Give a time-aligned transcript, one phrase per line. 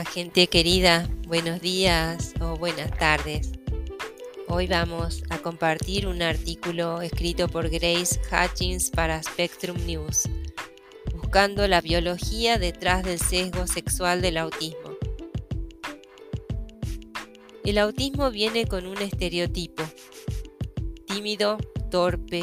[0.00, 3.52] Gente querida, buenos días o buenas tardes.
[4.48, 10.28] Hoy vamos a compartir un artículo escrito por Grace Hutchins para Spectrum News,
[11.14, 14.96] buscando la biología detrás del sesgo sexual del autismo.
[17.62, 19.84] El autismo viene con un estereotipo,
[21.06, 21.58] tímido,
[21.90, 22.42] torpe,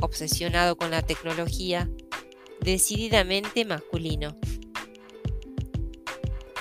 [0.00, 1.90] obsesionado con la tecnología,
[2.60, 4.36] decididamente masculino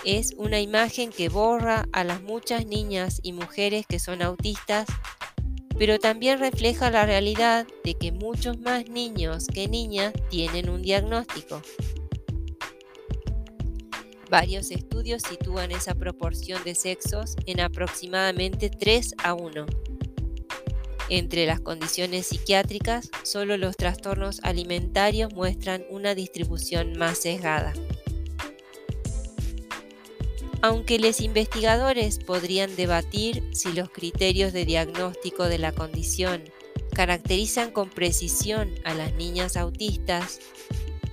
[0.05, 4.87] es una imagen que borra a las muchas niñas y mujeres que son autistas,
[5.77, 11.61] pero también refleja la realidad de que muchos más niños que niñas tienen un diagnóstico.
[14.29, 19.65] Varios estudios sitúan esa proporción de sexos en aproximadamente 3 a 1.
[21.09, 27.73] Entre las condiciones psiquiátricas, solo los trastornos alimentarios muestran una distribución más sesgada.
[30.61, 36.43] Aunque los investigadores podrían debatir si los criterios de diagnóstico de la condición
[36.93, 40.39] caracterizan con precisión a las niñas autistas,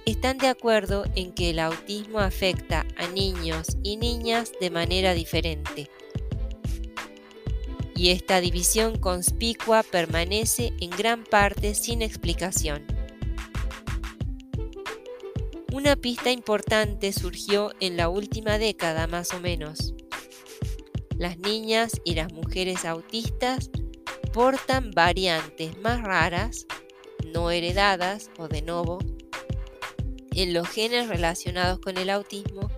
[0.04, 5.90] están de acuerdo en que el autismo afecta a niños y niñas de manera diferente.
[7.94, 12.95] Y esta división conspicua permanece en gran parte sin explicación.
[15.76, 19.92] Una pista importante surgió en la última década más o menos.
[21.18, 23.70] Las niñas y las mujeres autistas
[24.32, 26.64] portan variantes más raras,
[27.26, 29.00] no heredadas o de nuevo,
[30.32, 32.70] en los genes relacionados con el autismo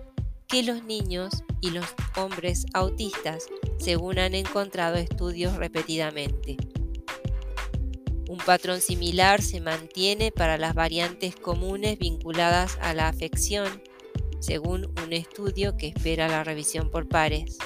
[0.49, 1.85] que los niños y los
[2.17, 3.45] hombres autistas,
[3.77, 6.57] según han encontrado estudios repetidamente.
[8.29, 13.81] Un patrón similar se mantiene para las variantes comunes vinculadas a la afección,
[14.39, 17.57] según un estudio que espera la revisión por pares.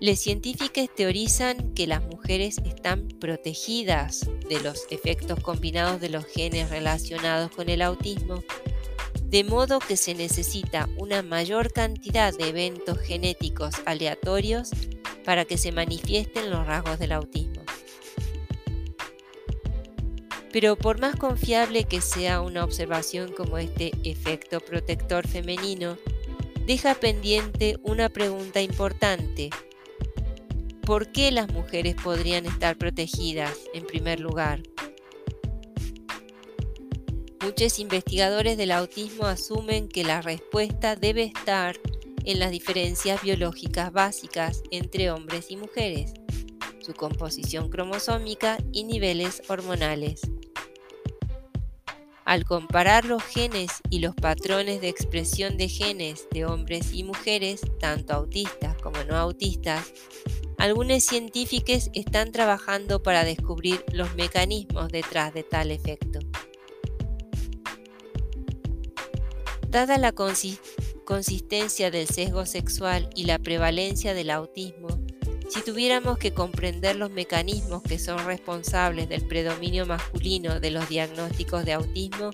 [0.00, 6.68] Los científicos teorizan que las mujeres están protegidas de los efectos combinados de los genes
[6.68, 8.42] relacionados con el autismo,
[9.22, 14.70] de modo que se necesita una mayor cantidad de eventos genéticos aleatorios
[15.24, 17.55] para que se manifiesten los rasgos del autismo.
[20.52, 25.98] Pero por más confiable que sea una observación como este efecto protector femenino,
[26.66, 29.50] deja pendiente una pregunta importante.
[30.82, 34.62] ¿Por qué las mujeres podrían estar protegidas en primer lugar?
[37.42, 41.76] Muchos investigadores del autismo asumen que la respuesta debe estar
[42.24, 46.12] en las diferencias biológicas básicas entre hombres y mujeres,
[46.80, 50.22] su composición cromosómica y niveles hormonales.
[52.26, 57.60] Al comparar los genes y los patrones de expresión de genes de hombres y mujeres,
[57.78, 59.92] tanto autistas como no autistas,
[60.58, 66.18] algunos científicos están trabajando para descubrir los mecanismos detrás de tal efecto.
[69.68, 74.88] Dada la consistencia del sesgo sexual y la prevalencia del autismo,
[75.48, 81.64] si tuviéramos que comprender los mecanismos que son responsables del predominio masculino de los diagnósticos
[81.64, 82.30] de autismo,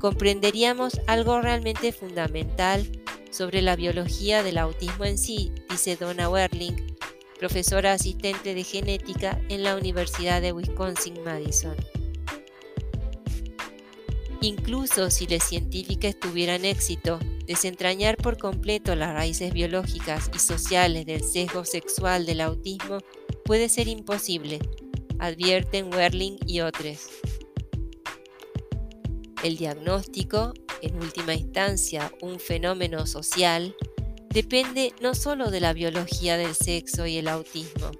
[0.00, 2.86] comprenderíamos algo realmente fundamental
[3.30, 6.96] sobre la biología del autismo en sí, dice Donna Werling,
[7.38, 11.76] profesora asistente de genética en la Universidad de Wisconsin-Madison.
[14.40, 21.24] Incluso si los científicos tuvieran éxito Desentrañar por completo las raíces biológicas y sociales del
[21.24, 22.98] sesgo sexual del autismo
[23.42, 24.58] puede ser imposible,
[25.18, 27.08] advierten Werling y otros.
[29.42, 33.74] El diagnóstico, en última instancia un fenómeno social,
[34.28, 37.92] depende no solo de la biología del sexo y el autismo,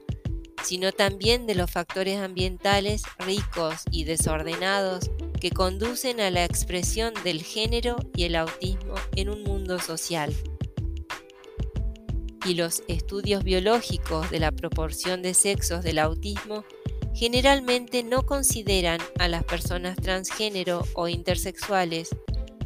[0.62, 7.42] sino también de los factores ambientales ricos y desordenados que conducen a la expresión del
[7.42, 10.34] género y el autismo en un mundo social.
[12.44, 16.64] Y los estudios biológicos de la proporción de sexos del autismo
[17.14, 22.10] generalmente no consideran a las personas transgénero o intersexuales,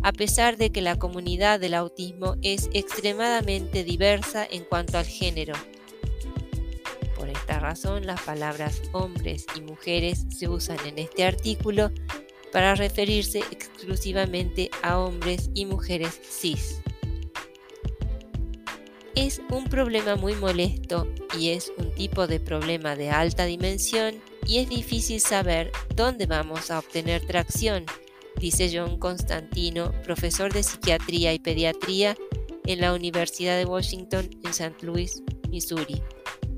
[0.02, 5.54] a pesar de que la comunidad del autismo es extremadamente diversa en cuanto al género.
[7.16, 11.90] Por esta razón, las palabras hombres y mujeres se usan en este artículo
[12.52, 16.82] para referirse exclusivamente a hombres y mujeres cis.
[19.14, 21.06] Es un problema muy molesto
[21.38, 24.14] y es un tipo de problema de alta dimensión
[24.46, 27.84] y es difícil saber dónde vamos a obtener tracción,
[28.38, 32.16] dice John Constantino, profesor de psiquiatría y pediatría
[32.64, 34.76] en la Universidad de Washington en St.
[34.80, 36.02] Louis, Missouri,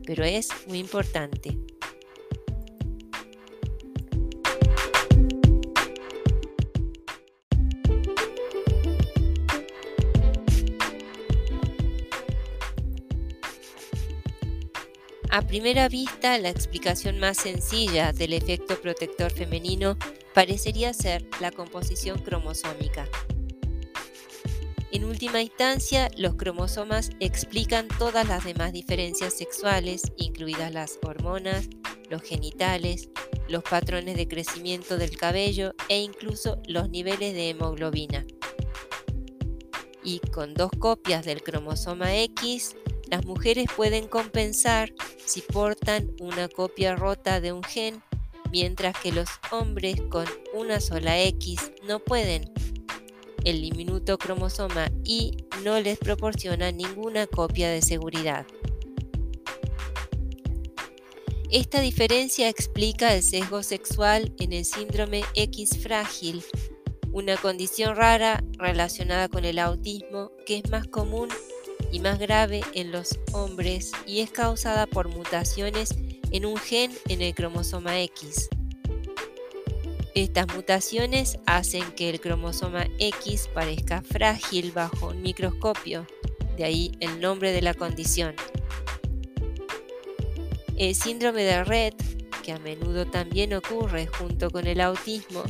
[0.07, 1.59] pero es muy importante.
[15.35, 19.99] A primera vista, la explicación más sencilla del efecto protector femenino
[20.33, 23.09] parecería ser la composición cromosómica.
[24.93, 31.69] En última instancia, los cromosomas explican todas las demás diferencias sexuales, incluidas las hormonas,
[32.09, 33.09] los genitales,
[33.49, 38.25] los patrones de crecimiento del cabello e incluso los niveles de hemoglobina.
[40.05, 42.77] Y con dos copias del cromosoma X,
[43.15, 44.93] las mujeres pueden compensar
[45.25, 48.03] si portan una copia rota de un gen,
[48.51, 52.53] mientras que los hombres con una sola X no pueden.
[53.45, 58.47] El diminuto cromosoma Y no les proporciona ninguna copia de seguridad.
[61.53, 66.43] Esta diferencia explica el sesgo sexual en el síndrome X frágil,
[67.13, 71.29] una condición rara relacionada con el autismo que es más común
[71.95, 75.95] y más grave en los hombres y es causada por mutaciones
[76.33, 78.49] en un gen en el cromosoma X.
[80.17, 86.05] Estas mutaciones hacen que el cromosoma X parezca frágil bajo un microscopio,
[86.57, 88.35] de ahí el nombre de la condición.
[90.77, 91.95] El síndrome de Rett,
[92.43, 95.45] que a menudo también ocurre junto con el autismo,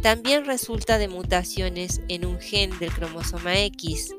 [0.00, 4.14] también resulta de mutaciones en un gen del cromosoma X,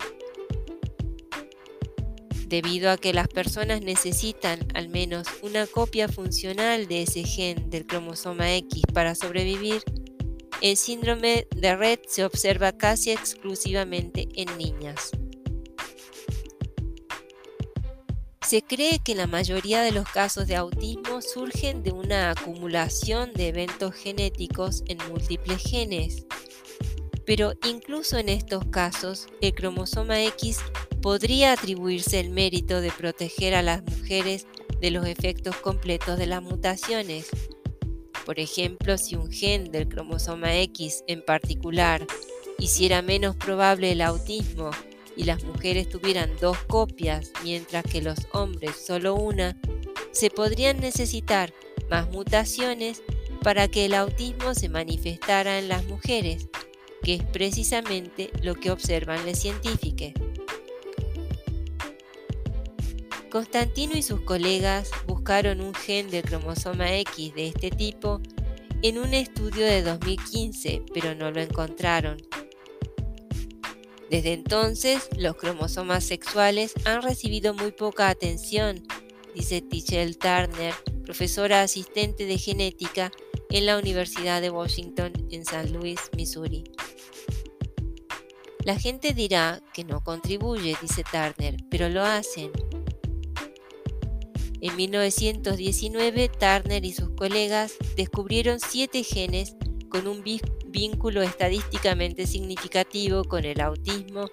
[2.48, 7.86] debido a que las personas necesitan al menos una copia funcional de ese gen del
[7.86, 9.84] cromosoma X para sobrevivir,
[10.62, 15.12] el síndrome de Rett se observa casi exclusivamente en niñas.
[18.48, 23.48] Se cree que la mayoría de los casos de autismo surgen de una acumulación de
[23.48, 26.26] eventos genéticos en múltiples genes.
[27.26, 30.60] Pero incluso en estos casos, el cromosoma X
[31.04, 34.48] podría atribuirse el mérito de proteger a las mujeres
[34.80, 37.28] de los efectos completos de las mutaciones.
[38.26, 42.08] Por ejemplo, si un gen del cromosoma X en particular
[42.58, 44.72] hiciera menos probable el autismo
[45.18, 49.60] y las mujeres tuvieran dos copias mientras que los hombres solo una,
[50.14, 51.54] se podrían necesitar
[51.90, 53.04] más mutaciones
[53.42, 56.48] para que el autismo se manifestara en las mujeres,
[57.04, 60.14] que es precisamente lo que observan los científicos.
[63.34, 68.22] Constantino y sus colegas buscaron un gen del cromosoma X de este tipo
[68.84, 72.18] en un estudio de 2015, pero no lo encontraron.
[74.12, 78.84] Desde entonces, los cromosomas sexuales han recibido muy poca atención,
[79.34, 83.12] dice Tichelle Turner, profesora asistente de genética
[83.50, 86.66] en la Universidad de Washington en San Luis, Missouri.
[88.64, 92.52] La gente dirá que no contribuye, dice Turner, pero lo hacen.
[94.64, 99.58] En 1919, Turner y sus colegas descubrieron siete genes
[99.90, 100.24] con un
[100.68, 104.30] vínculo estadísticamente significativo con el autismo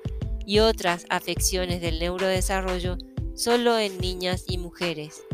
[0.47, 2.97] y otras afecciones del neurodesarrollo
[3.35, 5.25] solo en niñas y mujeres.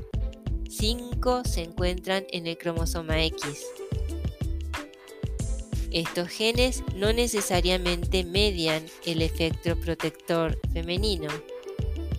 [0.67, 3.67] Cinco se encuentran en el cromosoma X.
[5.91, 11.29] Estos genes no necesariamente median el efecto protector femenino.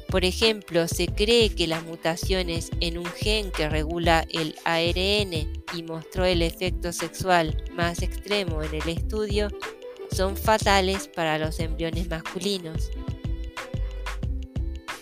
[0.09, 5.33] Por ejemplo, se cree que las mutaciones en un gen que regula el ARN
[5.73, 9.49] y mostró el efecto sexual más extremo en el estudio
[10.11, 12.89] son fatales para los embriones masculinos.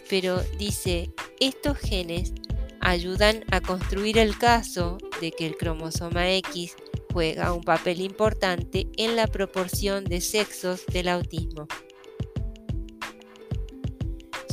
[0.09, 2.33] Pero dice, estos genes
[2.81, 6.75] ayudan a construir el caso de que el cromosoma X
[7.13, 11.67] juega un papel importante en la proporción de sexos del autismo.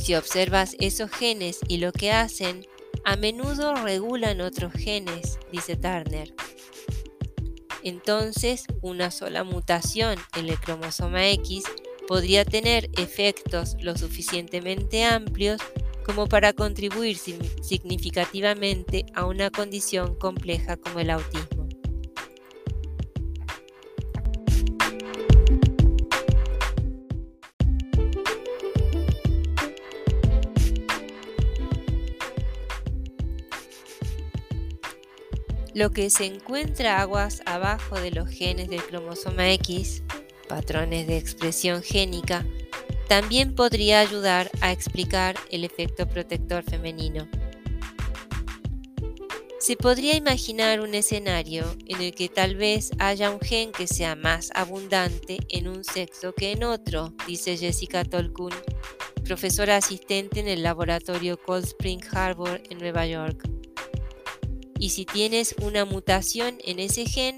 [0.03, 2.67] Si observas esos genes y lo que hacen,
[3.05, 6.35] a menudo regulan otros genes, dice Turner.
[7.83, 11.63] Entonces, una sola mutación en el cromosoma X
[12.05, 15.61] podría tener efectos lo suficientemente amplios
[16.05, 21.52] como para contribuir significativamente a una condición compleja como el autismo.
[35.73, 40.03] Lo que se encuentra aguas abajo de los genes del cromosoma X,
[40.47, 42.45] patrones de expresión génica,
[43.07, 47.27] también podría ayudar a explicar el efecto protector femenino.
[49.59, 54.15] Se podría imaginar un escenario en el que tal vez haya un gen que sea
[54.15, 58.53] más abundante en un sexo que en otro, dice Jessica Tolkun,
[59.23, 63.49] profesora asistente en el laboratorio Cold Spring Harbor en Nueva York.
[64.79, 67.37] Y si tienes una mutación en ese gen,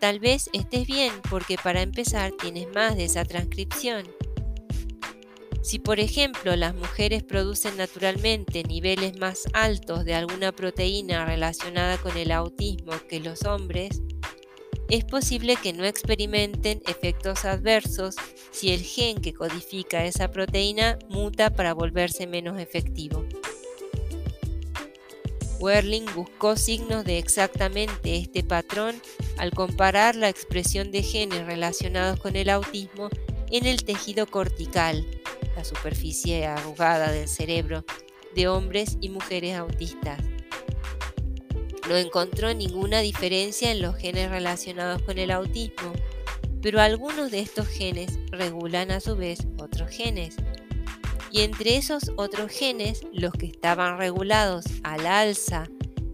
[0.00, 4.06] tal vez estés bien porque para empezar tienes más de esa transcripción.
[5.62, 12.16] Si por ejemplo las mujeres producen naturalmente niveles más altos de alguna proteína relacionada con
[12.16, 14.00] el autismo que los hombres,
[14.88, 18.16] es posible que no experimenten efectos adversos
[18.50, 23.26] si el gen que codifica esa proteína muta para volverse menos efectivo.
[25.60, 29.00] Werling buscó signos de exactamente este patrón
[29.38, 33.08] al comparar la expresión de genes relacionados con el autismo
[33.50, 35.06] en el tejido cortical,
[35.56, 37.84] la superficie arrugada del cerebro,
[38.34, 40.20] de hombres y mujeres autistas.
[41.88, 45.92] No encontró ninguna diferencia en los genes relacionados con el autismo,
[46.60, 50.36] pero algunos de estos genes regulan a su vez otros genes.
[51.30, 55.64] Y entre esos otros genes, los que estaban regulados al alza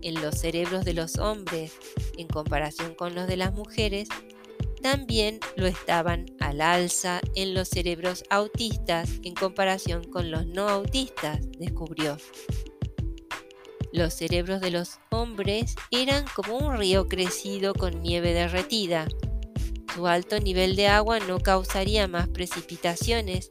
[0.03, 1.73] en los cerebros de los hombres
[2.19, 4.09] en comparación con los de las mujeres,
[4.83, 11.41] también lo estaban al alza en los cerebros autistas en comparación con los no autistas,
[11.59, 12.19] descubrió.
[13.95, 19.07] Los cerebros de los hombres eran como un río crecido con nieve derretida.
[19.95, 23.49] Su alto nivel de agua no causaría más precipitaciones,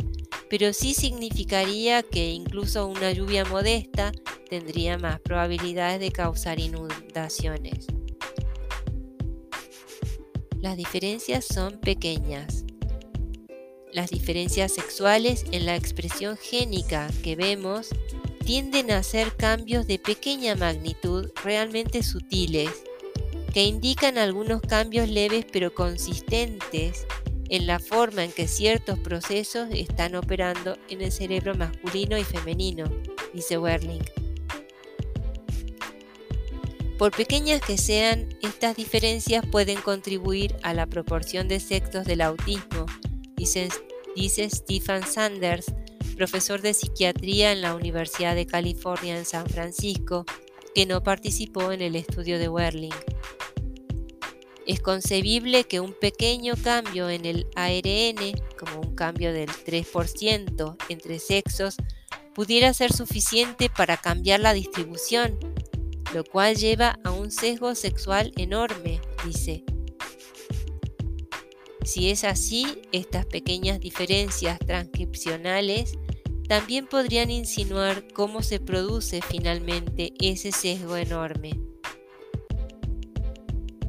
[0.54, 4.12] pero sí significaría que incluso una lluvia modesta
[4.48, 7.88] tendría más probabilidades de causar inundaciones.
[10.62, 12.66] Las diferencias son pequeñas.
[13.94, 17.90] Las diferencias sexuales en la expresión génica que vemos
[18.46, 22.70] tienden a ser cambios de pequeña magnitud realmente sutiles,
[23.56, 27.08] que indican algunos cambios leves pero consistentes
[27.50, 32.86] en la forma en que ciertos procesos están operando en el cerebro masculino y femenino,
[33.34, 34.04] dice Werling.
[36.98, 42.86] Por pequeñas que sean, estas diferencias pueden contribuir a la proporción de sexos del autismo,
[43.36, 43.70] dice,
[44.50, 45.74] Stephen Sanders,
[46.16, 50.26] profesor de psiquiatría en la Universidad de California en San Francisco,
[50.74, 52.94] que no participó en el estudio de Werling.
[54.66, 61.20] Es concebible que un pequeño cambio en el ARN, como un cambio del 3% entre
[61.20, 61.76] sexos,
[62.34, 65.38] pudiera ser suficiente para cambiar la distribución
[66.14, 69.64] lo cual lleva a un sesgo sexual enorme, dice.
[71.84, 75.98] Si es así, estas pequeñas diferencias transcripcionales
[76.48, 81.60] también podrían insinuar cómo se produce finalmente ese sesgo enorme.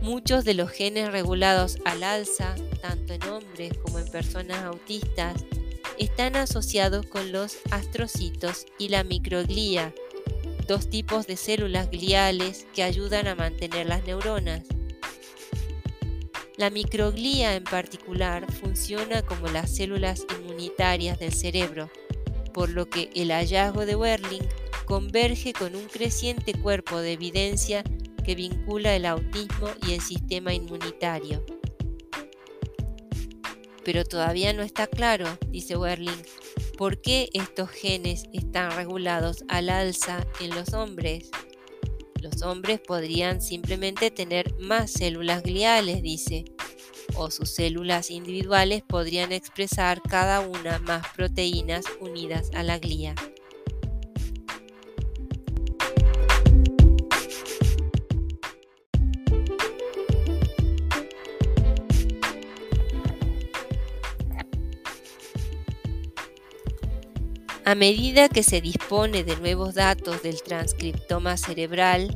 [0.05, 5.47] Muchos de los genes regulados al alza, tanto en hombres como en personas autistas,
[5.99, 9.95] están asociados con los astrocitos y la microglía,
[10.69, 14.65] dos tipos de células gliales que ayudan a mantener las neuronas.
[16.59, 21.89] La microglía en particular funciona como las células inmunitarias del cerebro,
[22.53, 24.47] por lo que el hallazgo de Werling
[24.85, 27.83] converge con un creciente cuerpo de evidencia
[28.25, 31.45] que vincula el autismo y el sistema inmunitario.
[33.85, 36.23] Pero todavía no está claro, dice Werling,
[36.77, 41.31] ¿Por qué estos genes están regulados al alza en los hombres?
[42.21, 46.45] Los hombres podrían simplemente tener más células gliales, dice,
[47.15, 53.15] o sus células individuales podrían expresar cada una más proteínas unidas a la glía.
[67.67, 72.15] A medida que se dispone de nuevos datos del transcriptoma cerebral,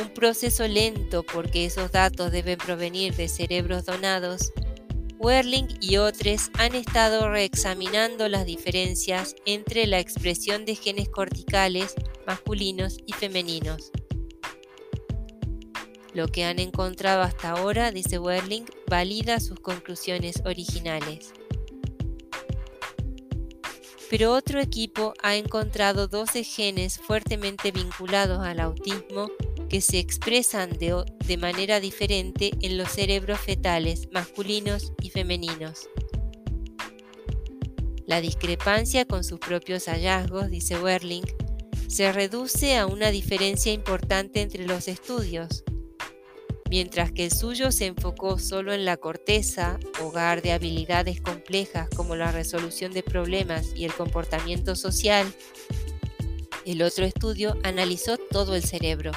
[0.00, 4.52] un proceso lento porque esos datos deben provenir de cerebros donados,
[5.18, 12.98] Werling y otros han estado reexaminando las diferencias entre la expresión de genes corticales masculinos
[13.06, 13.90] y femeninos.
[16.14, 21.32] Lo que han encontrado hasta ahora, dice Werling, valida sus conclusiones originales
[24.08, 29.30] pero otro equipo ha encontrado 12 genes fuertemente vinculados al autismo
[29.68, 35.88] que se expresan de, manera diferente en los cerebros fetales masculinos y femeninos.
[38.06, 41.24] La discrepancia con sus propios hallazgos, dice Werling,
[41.88, 45.64] se reduce a una diferencia importante entre los estudios.
[46.68, 52.16] Mientras que el suyo se enfocó solo en la corteza, hogar de habilidades complejas como
[52.16, 55.32] la resolución de problemas y el comportamiento social,
[56.64, 59.12] el otro estudio analizó todo el cerebro.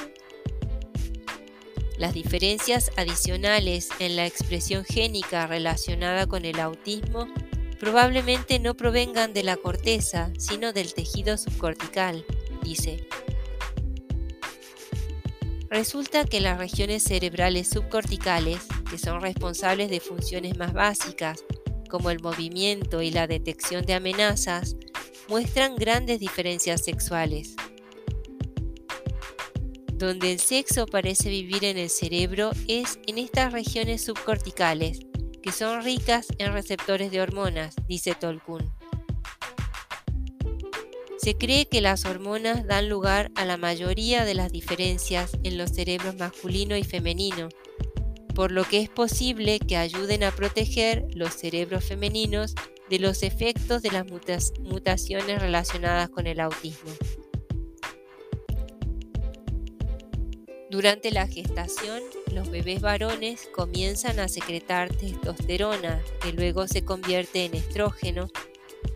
[1.98, 7.28] Las diferencias adicionales en la expresión génica relacionada con el autismo
[7.80, 12.24] probablemente no provengan de la corteza, sino del tejido subcortical
[12.62, 13.08] dice.
[15.70, 21.44] Resulta que las regiones cerebrales subcorticales, que son responsables de funciones más básicas,
[21.90, 24.76] como el movimiento y la detección de amenazas,
[25.28, 27.56] muestran grandes diferencias sexuales.
[29.94, 35.02] Donde el sexo parece vivir en el cerebro es en estas regiones subcorticales,
[35.44, 38.72] que son ricas en receptores de hormonas, dice Tolkien.
[41.22, 45.72] Se cree que las hormonas dan lugar a la mayoría de las diferencias en los
[45.72, 47.50] cerebros masculino y femenino,
[48.34, 52.56] por lo que es posible que ayuden a proteger los cerebros femeninos
[52.90, 56.92] de los efectos de las mutaciones relacionadas con el autismo.
[60.72, 67.56] Durante la gestación, los bebés varones comienzan a secretar testosterona, que luego se convierte en
[67.56, 68.30] estrógeno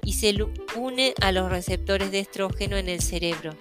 [0.04, 0.36] y se
[0.76, 3.54] une a los receptores de estrógeno en el cerebro.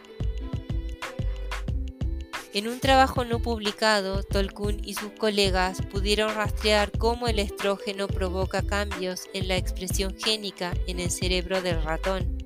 [2.54, 8.60] En un trabajo no publicado, Tolkien y sus colegas pudieron rastrear cómo el estrógeno provoca
[8.60, 12.36] cambios en la expresión génica en el cerebro del ratón.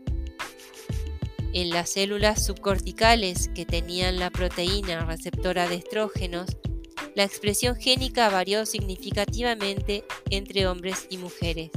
[1.52, 6.56] En las células subcorticales que tenían la proteína receptora de estrógenos,
[7.16, 11.70] la expresión génica varió significativamente entre hombres y mujeres.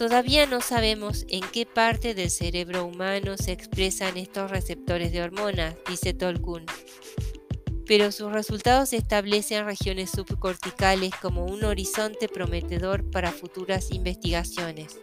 [0.00, 5.74] Todavía no sabemos en qué parte del cerebro humano se expresan estos receptores de hormonas,
[5.86, 6.64] dice Tolkien,
[7.84, 14.98] pero sus resultados establecen regiones subcorticales como un horizonte prometedor para futuras investigaciones.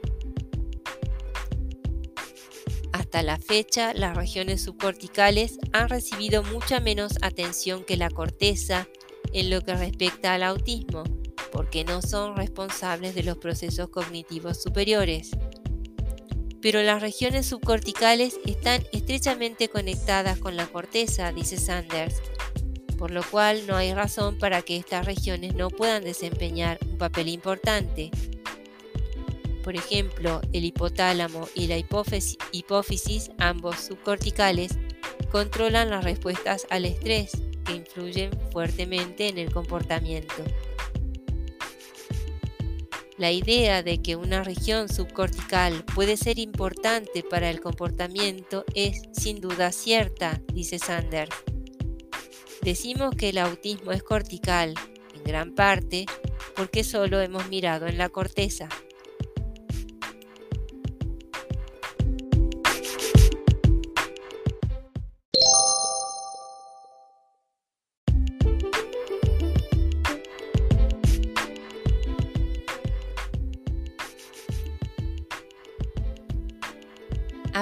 [2.92, 8.88] Hasta la fecha, las regiones subcorticales han recibido mucha menos atención que la corteza
[9.32, 11.04] en lo que respecta al autismo,
[11.58, 15.32] porque no son responsables de los procesos cognitivos superiores.
[16.62, 22.22] Pero las regiones subcorticales están estrechamente conectadas con la corteza, dice Sanders,
[23.00, 27.28] por lo cual no hay razón para que estas regiones no puedan desempeñar un papel
[27.28, 28.12] importante.
[29.64, 34.78] Por ejemplo, el hipotálamo y la hipófisis, ambos subcorticales,
[35.32, 37.32] controlan las respuestas al estrés,
[37.66, 40.36] que influyen fuertemente en el comportamiento.
[43.18, 49.42] La idea de que una región subcortical puede ser importante para el comportamiento es sin
[49.42, 51.36] duda cierta, dice Sanders.
[52.62, 54.76] Decimos que el autismo es cortical,
[55.16, 56.06] en gran parte,
[56.56, 58.70] porque solo hemos mirado en la corteza.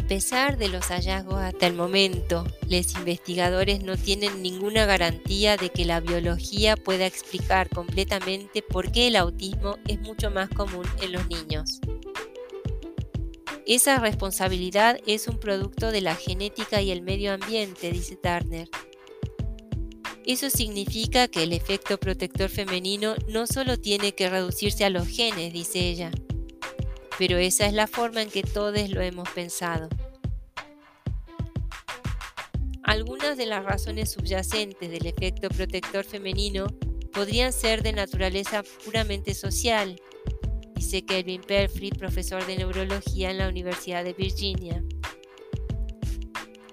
[0.07, 5.85] Pesar de los hallazgos hasta el momento, los investigadores no tienen ninguna garantía de que
[5.85, 11.27] la biología pueda explicar completamente por qué el autismo es mucho más común en los
[11.27, 11.79] niños.
[13.67, 18.69] Esa responsabilidad es un producto de la genética y el medio ambiente, dice Turner.
[20.23, 25.53] Eso significa que el efecto protector femenino no solo tiene que reducirse a los genes,
[25.53, 26.11] dice ella,
[27.17, 29.89] pero esa es la forma en que todos lo hemos pensado.
[32.83, 36.67] Algunas de las razones subyacentes del efecto protector femenino
[37.13, 39.99] podrían ser de naturaleza puramente social,
[40.75, 44.83] dice Kelvin Perfrey, profesor de neurología en la Universidad de Virginia.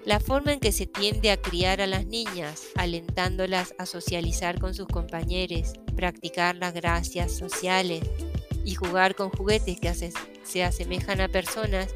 [0.05, 4.75] La forma en que se tiende a criar a las niñas, alentándolas a socializar con
[4.75, 8.01] sus compañeros, practicar las gracias sociales
[8.63, 9.93] y jugar con juguetes que
[10.43, 11.89] se asemejan a personas,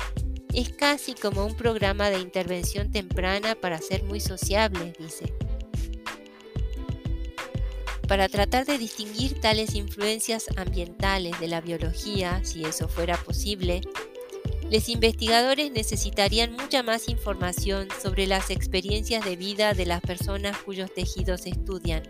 [0.53, 5.33] es casi como un programa de intervención temprana para ser muy sociable, dice.
[8.07, 13.81] Para tratar de distinguir tales influencias ambientales de la biología, si eso fuera posible,
[14.71, 20.93] los investigadores necesitarían mucha más información sobre las experiencias de vida de las personas cuyos
[20.93, 22.03] tejidos estudian.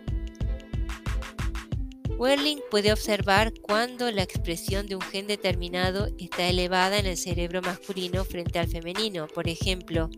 [2.17, 7.61] Werling puede observar cuando la expresión de un gen determinado está elevada en el cerebro
[7.61, 10.09] masculino frente al femenino, por ejemplo,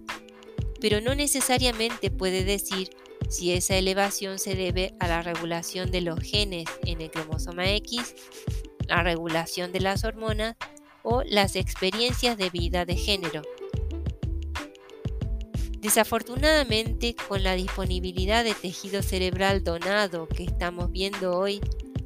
[0.80, 2.90] pero no necesariamente puede decir
[3.30, 8.16] si esa elevación se debe a la regulación de los genes en el cromosoma X,
[8.88, 10.56] la regulación de las hormonas
[11.04, 13.42] o las experiencias de vida de género.
[15.80, 21.62] Desafortunadamente, con la disponibilidad de tejido cerebral donado que estamos viendo hoy,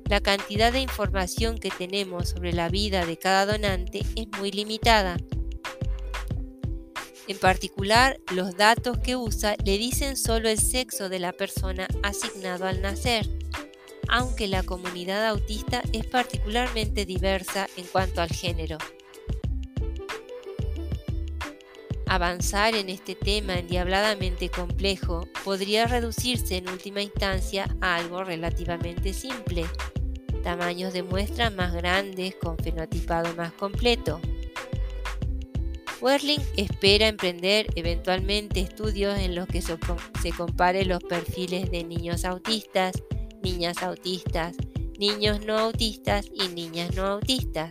[0.10, 5.18] la cantidad de información que tenemos sobre la vida de cada donante es muy limitada.
[7.28, 12.68] En particular, los datos que usa le dicen solo el sexo de la persona asignado
[12.68, 13.30] al nacer,
[14.10, 18.78] aunque la comunidad autista es particularmente diversa en cuanto al género.
[22.08, 29.66] Avanzar en este tema endiabladamente complejo podría reducirse en última instancia a algo relativamente simple,
[30.44, 34.20] tamaños de muestra más grandes con fenotipado más completo.
[36.02, 43.02] Werling espera emprender eventualmente estudios en los que se compare los perfiles de niños autistas,
[43.42, 44.56] niñas autistas,
[45.00, 47.70] niños no autistas y niñas no autistas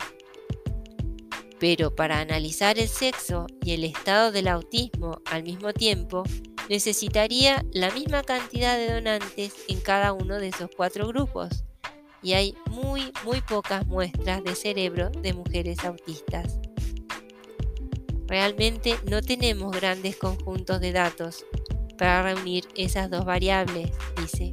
[1.62, 6.24] pero para analizar el sexo y el estado del autismo al mismo tiempo,
[6.68, 11.62] necesitaría la misma cantidad de donantes en cada uno de esos cuatro grupos,
[12.22, 16.58] y hay muy, muy pocas muestras de cerebro de mujeres autistas.
[18.26, 21.44] Realmente no tenemos grandes conjuntos de datos
[21.98, 24.52] para reunir esas dos variables, dice.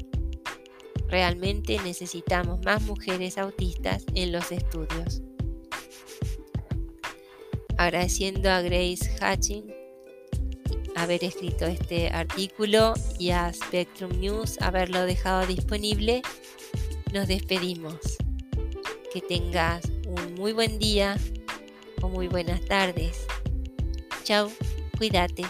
[1.08, 5.22] Realmente necesitamos más mujeres autistas en los estudios
[7.80, 9.64] agradeciendo a Grace Hatching
[10.98, 16.22] haber escrito este artículo y a Spectrum News haberlo dejado disponible,
[17.13, 17.95] nos despedimos.
[19.13, 21.17] Que tengas un muy buen día
[22.02, 23.26] o muy buenas tardes.
[24.24, 24.52] Chao,
[24.98, 25.45] cuídate.